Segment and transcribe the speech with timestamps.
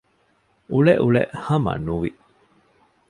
[0.71, 2.11] އުޅެއުޅެ ހަމަ ނުވި